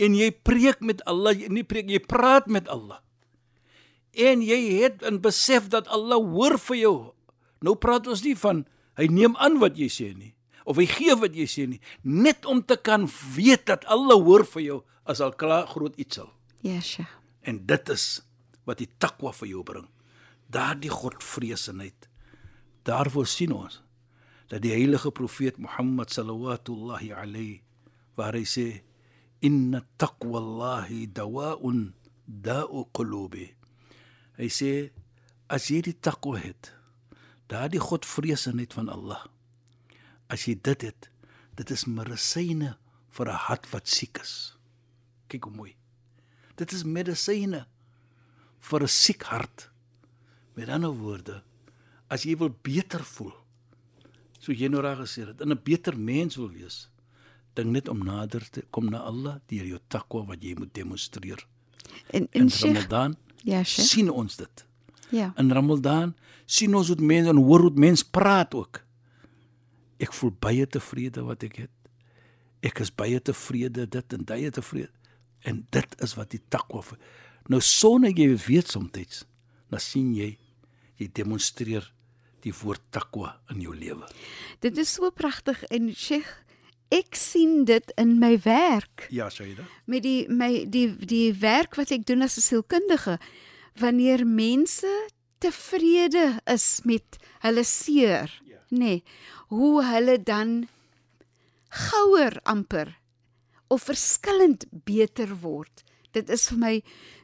En 0.00 0.14
jy 0.16 0.30
preek 0.32 0.80
met 0.80 1.02
Allah, 1.04 1.34
jy 1.36 1.50
nie 1.52 1.64
preek, 1.66 1.90
jy 1.92 2.00
praat 2.00 2.48
met 2.48 2.68
Allah. 2.72 3.02
En 4.16 4.40
jy 4.40 4.80
het 4.80 5.04
in 5.04 5.20
besef 5.20 5.68
dat 5.68 5.90
Allah 5.92 6.22
hoor 6.24 6.56
vir 6.70 6.78
jou. 6.80 6.94
Nou 7.60 7.76
praat 7.76 8.08
ons 8.08 8.24
nie 8.24 8.36
van 8.40 8.64
hy 9.00 9.08
neem 9.08 9.34
aan 9.40 9.58
wat 9.62 9.80
jy 9.80 9.88
sê 9.88 10.12
nie 10.12 10.34
of 10.70 10.78
hy 10.78 10.86
gee 10.86 11.14
wat 11.18 11.34
jy 11.34 11.46
sê 11.50 11.66
nie, 11.66 11.80
net 12.04 12.46
om 12.48 12.60
te 12.62 12.76
kan 12.78 13.08
weet 13.34 13.66
dat 13.70 13.86
Allah 13.90 14.20
hoor 14.22 14.44
vir 14.52 14.62
jou 14.62 14.78
as 15.08 15.22
al 15.24 15.34
klaar 15.34 15.66
groot 15.66 15.96
iets 15.98 16.20
al. 16.22 16.30
Ja, 16.62 16.78
Sheikh. 16.78 17.10
En 17.42 17.62
dit 17.66 17.90
is 17.90 18.20
wat 18.68 18.78
die 18.78 18.90
takwa 19.00 19.32
vir 19.34 19.50
jou 19.50 19.64
bring. 19.66 19.88
Daardie 20.52 20.92
godvreesenheid. 20.92 22.06
Daarvoor 22.86 23.26
sien 23.26 23.54
ons 23.56 23.80
dat 24.50 24.62
die 24.64 24.72
heilige 24.74 25.12
profeet 25.14 25.60
Mohammed 25.62 26.10
sallallahu 26.10 27.12
alayhi 27.14 27.62
waar 28.18 28.34
hy 28.34 28.44
sê 28.44 28.82
inna 29.46 29.84
taqwallahi 29.96 31.06
dawa'un 31.14 31.94
da'u 32.26 32.84
qulubi. 32.92 33.46
Hy 34.36 34.48
sê 34.50 34.72
as 35.48 35.70
jy 35.70 35.80
die 35.86 35.96
takwa 35.96 36.38
het, 36.42 36.74
daardie 37.50 37.82
godvreesenheid 37.82 38.74
van 38.76 38.88
Allah. 38.92 39.24
As 40.30 40.46
jy 40.46 40.54
dit 40.62 40.86
het, 40.86 41.10
dit 41.58 41.70
is 41.74 41.84
medisyne 41.90 42.76
vir 43.10 43.26
'n 43.26 43.40
hart 43.46 43.66
wat 43.72 43.88
siek 43.88 44.18
is. 44.22 44.56
Kyk 45.28 45.44
hoe 45.44 45.54
mooi. 45.54 45.74
Dit 46.56 46.72
is 46.72 46.84
medisyne 46.84 47.66
vir 48.58 48.82
'n 48.82 48.88
siek 48.88 49.22
hart. 49.22 49.70
Met 50.54 50.68
ander 50.68 50.90
woorde, 50.92 51.42
as 52.08 52.22
jy 52.24 52.36
wil 52.36 52.50
beter 52.62 53.04
voel, 53.04 53.32
so 54.38 54.52
jy 54.52 54.68
nou 54.68 54.80
reg 54.82 54.98
gesê 54.98 55.26
het, 55.26 55.40
in 55.40 55.50
'n 55.52 55.60
beter 55.64 55.96
mens 55.98 56.36
wil 56.36 56.50
wees, 56.50 56.88
dink 57.54 57.68
net 57.68 57.88
om 57.88 57.98
nader 58.04 58.50
te 58.50 58.62
kom 58.70 58.90
na 58.90 58.98
Allah 58.98 59.40
deur 59.48 59.66
jou 59.66 59.78
takwa 59.88 60.24
wat 60.26 60.42
jy 60.42 60.54
moet 60.58 60.74
demonstreer. 60.74 61.46
En 62.12 62.28
In 62.32 62.42
en 62.42 62.50
Sheikh, 62.50 62.74
Ramadan 62.74 63.16
ja, 63.44 63.62
Sheikh. 63.64 63.88
sien 63.88 64.10
ons 64.10 64.36
dit. 64.36 64.66
Ja. 65.10 65.32
In 65.36 65.52
Ramadan 65.52 66.14
sien 66.46 66.74
ons 66.74 66.88
hoe 66.88 66.98
mense 67.00 67.30
en 67.30 67.36
hoor 67.36 67.60
hoe 67.68 67.74
mense 67.74 68.06
praat 68.10 68.54
ook. 68.54 68.82
Ek 70.00 70.12
voel 70.16 70.32
baie 70.40 70.66
tevrede 70.66 71.22
wat 71.26 71.44
ek 71.46 71.56
het. 71.66 71.74
Ek 72.64 72.80
is 72.80 72.90
baie 72.92 73.20
tevrede 73.20 73.86
dit 73.88 74.12
en 74.16 74.24
baie 74.24 74.50
tevrede. 74.50 74.92
En 75.48 75.66
dit 75.70 75.96
is 76.04 76.14
wat 76.14 76.30
die 76.30 76.42
takwa 76.48 76.82
vir. 76.84 76.98
Nou 77.48 77.60
sonder 77.64 78.12
jy 78.12 78.34
weet 78.46 78.68
soms, 78.68 79.24
dan 79.70 79.80
sien 79.80 80.12
jy 80.14 80.36
jy 81.00 81.08
demonstreer 81.16 81.86
die 82.44 82.52
woord 82.52 82.82
takwa 82.92 83.34
in 83.52 83.62
jou 83.64 83.74
lewe. 83.76 84.06
Dit 84.60 84.78
is 84.80 84.92
so 84.92 85.10
pragtig 85.16 85.62
en 85.72 85.90
Sheikh, 85.96 86.28
ek 86.92 87.16
sien 87.16 87.64
dit 87.68 87.92
in 88.00 88.18
my 88.20 88.34
werk. 88.44 89.06
Ja, 89.10 89.30
Shaida. 89.30 89.64
met 89.86 90.02
die 90.02 90.26
my 90.28 90.66
die 90.68 90.88
die 91.06 91.32
werk 91.40 91.76
wat 91.78 91.90
ek 91.90 92.06
doen 92.06 92.22
as 92.22 92.36
'n 92.36 92.44
sielkundige 92.44 93.18
wanneer 93.80 94.24
mense 94.26 94.90
tevrede 95.40 96.40
is 96.52 96.80
met 96.84 97.18
hulle 97.44 97.64
seer 97.64 98.28
Ja. 98.46 98.58
nê 98.70 98.78
nee, 98.78 99.02
hoe 99.48 99.84
hulle 99.84 100.18
dan 100.22 100.68
gouer 101.70 102.38
amper 102.42 102.96
of 103.70 103.82
verskillend 103.86 104.64
beter 104.84 105.30
word 105.42 105.84
dit 106.14 106.28
is 106.34 106.48
vir 106.50 106.58
my 106.58 106.74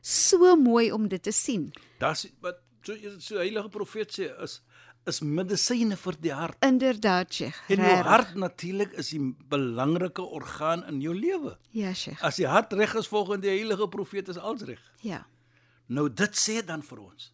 so 0.06 0.54
mooi 0.56 0.90
om 0.94 1.08
dit 1.10 1.22
te 1.22 1.32
sien 1.34 1.70
Das 1.98 2.26
wat 2.44 2.60
so 2.86 2.94
so 3.18 3.38
heilige 3.42 3.68
profeet 3.75 4.12
sê 4.14 4.30
is 4.44 4.60
is 5.06 5.20
medisyne 5.22 5.94
vir 5.96 6.16
die 6.20 6.32
hart. 6.34 6.56
inderdaad 6.66 7.30
Sheikh 7.34 7.58
En 7.70 7.76
jou 7.78 7.86
regtig. 7.86 8.06
hart 8.10 8.34
natuurlik 8.34 8.92
is 8.98 9.10
die 9.14 9.20
belangrike 9.48 10.22
orgaan 10.22 10.82
in 10.90 11.00
jou 11.00 11.14
lewe. 11.14 11.56
ja 11.70 11.92
Sheikh 11.94 12.22
As 12.22 12.36
die 12.36 12.46
hart 12.46 12.72
reg 12.72 12.94
is 12.94 13.06
volgens 13.08 13.40
die 13.42 13.50
heilige 13.50 13.88
profeet 13.88 14.28
is 14.28 14.36
alles 14.38 14.62
reg. 14.62 14.80
ja 15.02 15.26
Nou 15.87 16.09
dit 16.11 16.35
sê 16.35 16.62
dan 16.66 16.83
vir 16.83 17.02
ons 17.05 17.33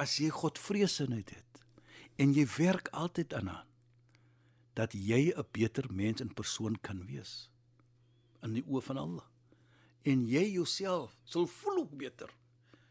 as 0.00 0.16
jy 0.18 0.30
Godvreesenheid 0.32 1.30
het 1.30 1.62
en 2.20 2.32
jy 2.34 2.46
werk 2.58 2.88
altyd 2.92 3.34
aan 3.34 3.50
aan 3.50 3.68
dat 4.74 4.92
jy 4.92 5.32
'n 5.34 5.46
beter 5.52 5.86
mens 5.92 6.20
en 6.20 6.34
persoon 6.34 6.80
kan 6.80 7.06
wees 7.06 7.50
in 8.42 8.54
die 8.54 8.64
oë 8.64 8.82
van 8.82 8.96
Allah. 8.96 9.26
En 10.02 10.26
jy 10.26 10.52
jouself 10.52 11.16
sal 11.24 11.46
voel 11.46 11.78
ook 11.78 11.96
beter. 11.96 12.30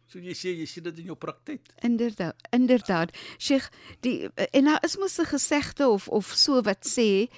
So 0.05 0.19
jy 0.19 0.33
sê 0.33 0.53
jy 0.57 0.65
sien 0.65 0.83
dit 0.83 0.97
in 0.97 1.05
jou 1.05 1.15
praktyk. 1.15 1.61
Inderdaad, 1.85 2.35
inderdaad. 2.49 3.17
Sheikh, 3.37 3.69
die 4.01 4.29
en 4.51 4.65
daar 4.65 4.83
is 4.83 4.97
mos 4.97 5.19
'n 5.19 5.25
gesegde 5.25 5.87
of 5.87 6.07
of 6.07 6.25
so 6.25 6.61
wat 6.61 6.85
sê 6.85 7.29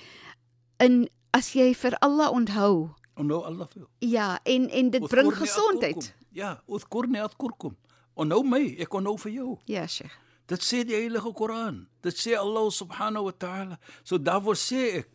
in 0.80 1.10
as 1.32 1.54
jy 1.54 1.74
vir 1.74 1.98
Allah 2.00 2.32
onthou. 2.32 2.96
En 3.22 3.30
nou 3.30 3.44
Allah 3.46 3.68
vir 3.70 3.84
jou. 3.84 3.90
Ja, 4.10 4.40
en 4.50 4.68
en 4.70 4.90
dit 4.90 5.04
bring 5.08 5.30
Udhkurni 5.30 5.48
gesondheid. 5.48 6.12
Ja, 6.34 6.56
udhkurni 6.68 7.22
adkurkum. 7.22 7.76
En 8.18 8.32
nou 8.32 8.42
my, 8.48 8.62
ek 8.82 8.94
onhou 8.98 9.18
vir 9.28 9.32
jou. 9.36 9.58
Ja, 9.70 9.86
Sheikh. 9.88 10.14
Dit 10.50 10.64
sê 10.66 10.82
die 10.88 10.98
Heilige 10.98 11.32
Koran. 11.38 11.84
Dit 12.04 12.18
sê 12.20 12.34
Allah 12.36 12.66
subhanahu 12.74 13.30
wa 13.30 13.36
ta'ala. 13.44 13.78
So 14.04 14.18
daarvoor 14.20 14.58
sê 14.60 14.82
ek, 15.04 15.12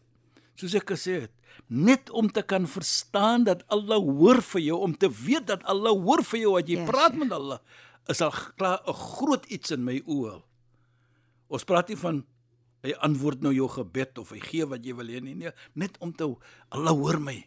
soos 0.56 0.76
ek 0.78 0.86
gesê 0.94 1.16
het, 1.26 1.32
net 1.68 2.10
om 2.14 2.28
te 2.32 2.44
kan 2.46 2.68
verstaan 2.70 3.44
dat 3.48 3.64
Allah 3.72 3.98
hoor 4.00 4.40
vir 4.54 4.62
jou, 4.68 4.78
om 4.86 4.94
te 4.96 5.10
weet 5.10 5.48
dat 5.50 5.64
Allah 5.68 5.92
hoor 5.98 6.22
vir 6.30 6.40
jou 6.44 6.54
wat 6.56 6.70
jy 6.70 6.78
Ja, 6.78 6.86
praat 6.88 7.12
Sheikh. 7.12 7.24
met 7.24 7.32
Allah, 7.36 7.58
is 8.08 8.20
al 8.22 8.32
klaar 8.56 8.80
'n 8.86 8.94
groot 8.94 9.44
iets 9.50 9.70
in 9.74 9.84
my 9.84 9.98
oë. 10.06 10.42
Ons 11.48 11.64
praat 11.64 11.88
nie 11.88 11.96
van 11.96 12.24
hy 12.82 12.92
antwoord 13.02 13.42
nou 13.42 13.52
jou 13.52 13.68
gebed 13.68 14.18
of 14.18 14.30
hy 14.30 14.40
gee 14.40 14.64
wat 14.64 14.84
jy 14.84 14.94
wil 14.94 15.06
hê 15.06 15.20
nie, 15.20 15.34
nee, 15.34 15.50
net 15.74 15.98
om 16.00 16.12
te 16.12 16.24
Allah 16.70 16.92
hoor 16.94 17.18
my. 17.20 17.44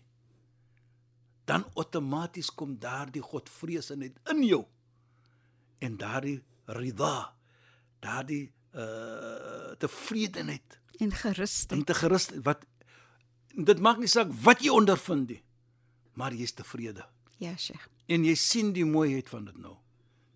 Dan 1.50 1.66
outomaties 1.74 2.52
kom 2.54 2.78
daardie 2.80 3.24
Godvreesenheid 3.26 4.20
in 4.34 4.44
jou. 4.46 4.62
En 5.82 5.98
daardie 5.98 6.38
ridha, 6.66 7.34
daardie 8.06 8.46
uh 8.74 9.76
tevredenheid. 9.80 10.80
En 11.00 11.12
gerusheid. 11.12 11.72
om 11.72 11.84
te 11.84 11.94
gerus 11.94 12.30
wat 12.44 12.66
dit 13.56 13.80
maak 13.80 13.98
nie 13.98 14.10
saak 14.12 14.28
wat 14.44 14.62
jy 14.62 14.70
ondervind 14.70 15.30
nie 15.32 15.44
maar 16.20 16.36
jy's 16.36 16.52
tevrede. 16.54 17.06
Ja, 17.40 17.56
Sheikh. 17.58 17.88
en 18.10 18.26
jy 18.26 18.34
sien 18.36 18.74
die 18.74 18.86
mooiheid 18.86 19.30
van 19.30 19.46
dit 19.46 19.58
nou. 19.62 19.76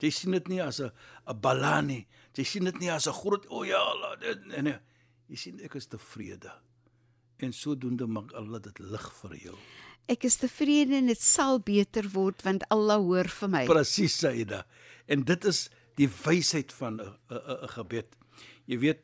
Jy 0.03 0.12
sien 0.13 0.36
dit 0.36 0.48
nie 0.48 0.62
as 0.62 0.79
'n 0.79 0.91
'n 1.27 1.39
balani 1.41 2.08
jy 2.34 2.43
sien 2.43 2.63
dit 2.63 2.79
nie 2.79 2.91
as 2.91 3.08
'n 3.08 3.13
groot 3.13 3.46
o 3.48 3.60
oh 3.60 3.65
ja 3.65 3.77
Allah 3.77 4.20
dit 4.20 4.46
nee, 4.46 4.62
nee. 4.62 4.79
Jy 5.27 5.36
sien 5.36 5.60
ek 5.60 5.75
is 5.75 5.88
tevrede. 5.88 6.51
En 7.38 7.53
sodoende 7.53 8.08
maak 8.08 8.32
Allah 8.34 8.62
dit 8.62 8.79
lig 8.79 9.13
vir 9.22 9.36
jou 9.36 9.58
Ek 10.12 10.26
is 10.28 10.38
tevrede 10.42 10.98
en 11.00 11.08
dit 11.08 11.20
sal 11.20 11.62
beter 11.64 12.08
word 12.14 12.44
want 12.44 12.66
Allah 12.74 13.00
hoor 13.00 13.30
vir 13.40 13.50
my. 13.50 13.64
presies 13.70 14.18
Saida 14.20 14.64
en 15.08 15.24
dit 15.24 15.46
is 15.46 15.70
die 16.00 16.08
wysheid 16.08 16.72
van 16.72 17.00
'n 17.00 17.16
'n 17.30 17.58
'n 17.64 17.68
gebed. 17.76 18.10
Jy 18.68 18.78
weet 18.78 19.02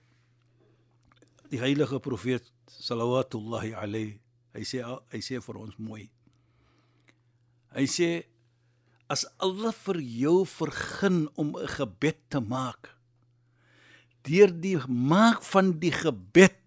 die 1.50 1.60
heilige 1.60 2.00
profeet 2.00 2.52
sallallahu 2.68 3.74
alayhi 3.76 4.20
hy 4.54 4.64
sê 4.64 4.84
hy 4.84 5.20
sê 5.20 5.42
vir 5.42 5.58
ons 5.58 5.78
mooi. 5.78 6.10
Hy 7.76 7.86
sê 7.86 8.24
as 9.10 9.26
Allah 9.40 9.72
vir 9.72 10.02
jou 10.02 10.46
vergun 10.46 11.30
om 11.36 11.56
'n 11.56 11.68
gebed 11.68 12.18
te 12.30 12.40
maak 12.40 13.00
deur 14.28 14.52
die 14.52 14.78
maak 14.88 15.44
van 15.54 15.74
die 15.80 15.94
gebed 15.96 16.58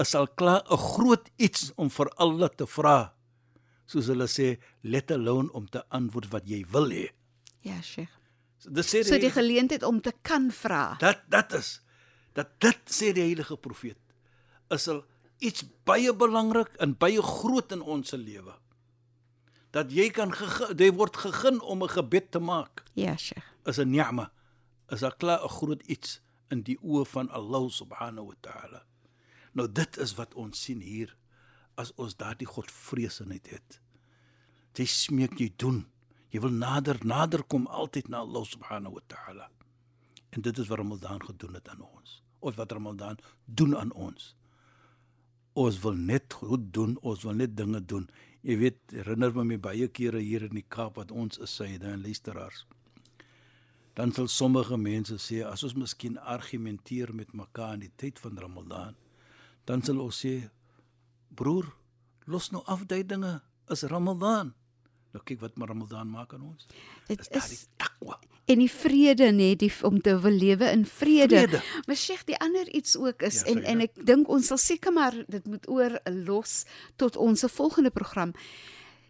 is 0.00 0.14
al 0.16 0.26
klaar 0.26 0.64
'n 0.70 0.76
groot 0.76 1.30
iets 1.36 1.72
om 1.76 1.90
vir 1.90 2.08
Allah 2.16 2.48
te 2.48 2.66
vra 2.66 3.12
soos 3.90 4.06
hulle 4.12 4.26
sê 4.30 4.52
let 4.86 5.10
alone 5.10 5.50
om 5.58 5.66
te 5.66 5.82
antwoord 5.90 6.30
wat 6.34 6.46
jy 6.48 6.62
wil 6.72 6.90
hê 6.94 7.08
Ja, 7.66 7.80
Sheikh. 7.82 8.12
so 8.58 8.70
dit 8.70 8.84
sê 8.86 9.02
So 9.04 9.18
die 9.18 9.26
die, 9.28 9.30
geleentheid 9.34 9.82
om 9.82 10.00
te 10.00 10.12
kan 10.22 10.50
vra. 10.50 10.96
dat 11.00 11.24
dat 11.28 11.52
is 11.58 11.80
dat 12.34 12.48
dit 12.60 12.78
sê 12.86 13.12
die 13.12 13.22
heilige 13.26 13.56
profeet 13.56 13.98
is 14.70 14.88
al 14.88 15.02
iets 15.40 15.64
baie 15.84 16.12
belangrik 16.14 16.74
en 16.78 16.94
baie 16.94 17.22
groot 17.22 17.72
in 17.72 17.82
ons 17.82 18.08
se 18.08 18.16
lewe 18.18 18.54
dat 19.72 19.90
jy 19.94 20.08
kan 20.10 20.32
jy 20.78 20.90
word 20.92 21.16
gegun 21.16 21.60
om 21.60 21.82
'n 21.82 21.88
gebed 21.88 22.30
te 22.30 22.38
maak 22.38 22.84
Ja, 22.94 23.16
Sheikh. 23.16 23.44
is 23.66 23.78
'n 23.78 23.90
ni'ma 23.90 24.30
is 24.90 25.02
'n 25.02 25.12
klaar 25.18 25.42
'n 25.44 25.48
groot 25.48 25.82
iets 25.86 26.20
in 26.50 26.62
die 26.62 26.78
oë 26.82 27.04
van 27.06 27.30
Allah 27.30 27.70
subhanahu 27.70 28.26
wa 28.26 28.34
ta'ala. 28.40 28.82
Nou 29.54 29.68
dit 29.72 29.96
is 29.98 30.14
wat 30.14 30.34
ons 30.34 30.62
sien 30.62 30.80
hier 30.80 31.16
as 31.80 31.92
ons 31.96 32.16
daardie 32.20 32.48
godvreesenheid 32.48 33.50
het. 33.54 33.78
Jy 34.78 34.86
smeek 34.86 35.38
jy 35.40 35.50
doen. 35.60 35.84
Jy 36.30 36.42
wil 36.44 36.54
nader 36.54 37.00
nader 37.04 37.42
kom 37.42 37.66
altyd 37.66 38.08
na 38.08 38.22
Allah 38.24 38.44
subhanahu 38.46 38.96
wa 38.96 39.04
ta'ala. 39.10 39.48
En 40.30 40.46
dit 40.46 40.58
is 40.58 40.68
wat 40.70 40.78
Ramadan 40.78 41.22
gedoen 41.26 41.56
het 41.58 41.68
aan 41.68 41.82
ons. 41.82 42.20
Of 42.40 42.56
wat 42.56 42.72
Ramadan 42.72 43.18
doen 43.44 43.76
aan 43.76 43.92
ons. 43.92 44.34
Ons 45.58 45.80
wil 45.82 45.98
net 45.98 46.32
goed 46.32 46.70
doen, 46.72 46.94
ons 47.02 47.24
wil 47.26 47.34
net 47.34 47.56
dinge 47.56 47.82
doen. 47.84 48.06
Jy 48.46 48.56
weet, 48.62 48.78
herinner 48.94 49.34
my 49.34 49.44
my 49.44 49.58
baie 49.58 49.88
kere 49.88 50.22
hier 50.22 50.46
in 50.46 50.54
die 50.56 50.68
Kaap 50.68 51.00
wat 51.00 51.10
ons 51.10 51.42
is 51.42 51.56
syde 51.58 51.90
en 51.90 52.06
luisteraars 52.06 52.64
dan 54.00 54.12
sal 54.12 54.28
sommige 54.28 54.76
mense 54.80 55.16
sê 55.20 55.42
as 55.44 55.60
ons 55.66 55.74
miskien 55.76 56.14
argumenteer 56.34 57.10
met 57.12 57.34
mekaar 57.36 57.74
in 57.76 57.82
die 57.84 57.94
tyd 58.00 58.20
van 58.22 58.38
Ramadan, 58.40 58.94
dan 59.68 59.82
sal 59.84 60.00
ons 60.00 60.20
sê 60.24 60.34
broer, 61.34 61.66
los 62.26 62.50
nou 62.50 62.62
af 62.66 62.86
daai 62.86 63.04
dinge, 63.06 63.40
is 63.68 63.82
Ramadan. 63.82 64.54
Nou 65.12 65.22
kyk 65.26 65.40
wat 65.40 65.52
Ramadan 65.58 66.10
maak 66.10 66.34
aan 66.34 66.42
ons. 66.52 66.66
Dit 67.08 67.20
Is 67.20 67.50
is 67.52 67.66
takwa. 67.76 68.18
en 68.50 68.58
die 68.58 68.70
vrede 68.70 69.30
nê, 69.30 69.54
die 69.56 69.70
om 69.86 70.00
te 70.02 70.16
wil 70.20 70.34
lewe 70.34 70.70
in 70.74 70.84
vrede. 70.86 71.38
Vrede. 71.38 71.60
Maar 71.86 71.96
Sheikh, 71.96 72.24
die 72.26 72.38
ander 72.38 72.68
iets 72.74 72.96
ook 72.96 73.22
is 73.22 73.40
Ja, 73.40 73.46
en 73.52 73.62
en 73.62 73.80
ek 73.80 73.94
dink 74.06 74.28
ons 74.28 74.46
sal 74.46 74.58
seker 74.58 74.92
maar 74.92 75.14
dit 75.28 75.46
moet 75.46 75.68
oor 75.68 76.00
los 76.26 76.64
tot 76.96 77.16
ons 77.16 77.44
volgende 77.48 77.90
program. 77.90 78.32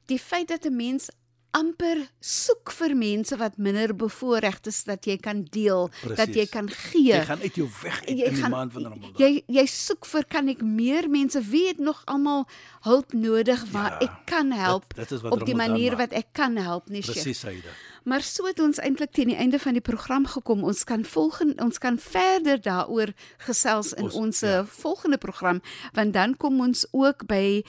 Die 0.06 0.18
feit 0.18 0.48
dat 0.48 0.64
'n 0.64 0.76
mens 0.76 1.08
amper 1.52 1.98
soek 2.20 2.70
vir 2.70 2.92
mense 2.96 3.36
wat 3.36 3.56
minder 3.58 3.90
bevoorreg 3.96 4.60
is 4.70 4.84
dat 4.84 5.04
jy 5.04 5.16
kan 5.18 5.42
deel, 5.50 5.90
dat 6.16 6.34
jy 6.34 6.46
kan 6.46 6.68
gee. 6.70 7.10
Jy 7.12 7.24
gaan 7.26 7.40
uit 7.42 7.54
jou 7.58 7.68
weg 7.82 8.00
uit 8.06 8.18
in 8.18 8.34
die 8.34 8.48
maand 8.48 8.72
van 8.72 8.82
Ramadan. 8.86 9.14
Jy 9.18 9.42
jy 9.46 9.64
soek 9.66 10.06
vir 10.06 10.24
kan 10.30 10.48
ek 10.48 10.62
meer 10.62 11.08
mense 11.10 11.40
wie 11.50 11.66
het 11.68 11.78
nog 11.82 12.02
almal 12.06 12.46
hulp 12.86 13.12
nodig 13.12 13.64
waar 13.72 13.96
Ja, 14.00 14.06
ek 14.06 14.26
kan 14.26 14.52
help 14.52 14.94
dit- 14.94 15.08
dit 15.08 15.22
op 15.24 15.44
die 15.44 15.52
Ramadan 15.52 15.56
manier 15.56 15.90
maak. 15.96 15.98
wat 16.00 16.12
ek 16.12 16.26
kan 16.32 16.56
help 16.56 16.88
nie. 16.88 17.02
Presies 17.02 17.42
hyde. 17.42 17.68
Maar 18.04 18.22
so 18.22 18.46
het 18.46 18.60
ons 18.60 18.78
eintlik 18.78 19.12
teen 19.12 19.28
die 19.28 19.36
einde 19.36 19.58
van 19.58 19.72
die 19.72 19.82
program 19.82 20.26
gekom. 20.26 20.62
Ons 20.64 20.84
kan 20.84 21.04
volgende 21.04 21.62
ons 21.62 21.78
kan 21.78 21.98
verder 21.98 22.60
daaroor 22.62 23.12
gesels 23.38 23.92
in 23.92 24.04
Ons- 24.04 24.14
ons 24.14 24.40
ja. 24.40 24.48
ja. 24.48 24.64
volgende 24.64 25.18
program 25.18 25.60
want 25.92 26.12
dan 26.12 26.36
kom 26.36 26.60
ons 26.60 26.86
ook 26.92 27.26
by 27.26 27.62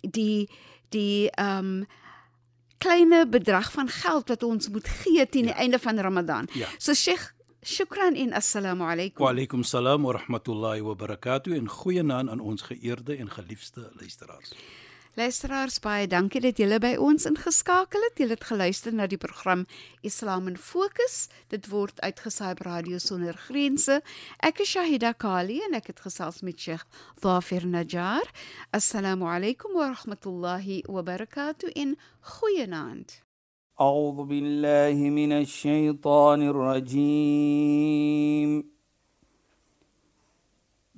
die 0.00 0.48
die 0.90 1.30
ehm 1.30 1.58
um, 1.58 1.86
kleine 2.80 3.26
bedrag 3.28 3.68
van 3.72 3.88
geld 3.88 4.32
wat 4.32 4.42
ons 4.42 4.68
moet 4.72 4.88
gee 4.88 5.26
teen 5.28 5.46
ja. 5.46 5.52
die 5.52 5.58
einde 5.64 5.78
van 5.78 5.98
Ramadan. 5.98 6.48
Ja. 6.56 6.68
So 6.78 6.94
Sheikh, 6.96 7.32
shukran 7.62 8.16
en 8.16 8.32
assalamu 8.32 8.88
alaykum. 8.88 9.24
Wa 9.24 9.30
alaykum 9.30 9.64
salaam 9.64 10.08
wa 10.08 10.16
rahmatullahi 10.16 10.80
wa 10.80 10.94
barakatuh 10.94 11.56
en 11.56 11.68
goeienaand 11.68 12.32
aan 12.32 12.40
ons 12.40 12.62
geëerde 12.62 13.16
en 13.16 13.30
geliefde 13.30 13.90
luisteraars. 14.00 14.54
Luisteraars, 15.19 15.79
baie 15.79 16.07
dankie 16.11 16.41
dat 16.43 16.57
julle 16.59 16.75
by 16.83 16.97
ons 16.99 17.23
ingeskakel 17.29 18.01
het. 18.03 18.19
Julle 18.19 18.35
het 18.35 18.43
geluister 18.43 18.91
na 18.93 19.07
die 19.07 19.17
program 19.17 19.65
Islam 20.03 20.47
in 20.51 20.57
Fokus. 20.59 21.29
Dit 21.53 21.69
word 21.71 22.01
uitgesaai 22.03 22.51
op 22.51 22.59
Radio 22.67 22.97
Sonder 22.99 23.37
Grense. 23.47 24.01
Ek 24.43 24.59
is 24.59 24.69
Shahida 24.75 25.13
Kali 25.15 25.61
en 25.69 25.73
ek 25.79 25.87
het 25.93 25.99
gesels 26.03 26.41
met 26.43 26.59
Sheikh 26.59 26.83
Dhafir 27.23 27.63
Najjar. 27.63 28.27
Assalamu 28.75 29.25
alaykum 29.31 29.71
wa 29.79 29.95
rahmatullahi 29.95 30.83
wa 30.91 31.01
barakatuh 31.01 31.71
in 31.75 31.95
goeienaand. 32.21 33.23
أعوذ 33.81 34.23
بالله 34.23 35.09
من 35.09 35.31
الشيطان 35.31 36.41
الرجيم 36.47 37.91